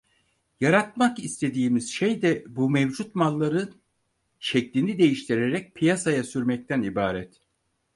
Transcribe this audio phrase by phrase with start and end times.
[0.59, 3.69] Yaratmak istediğimiz şey de bu mevcut malları
[4.39, 7.39] şeklini değiştirerek piyasaya sürmekten ibaret.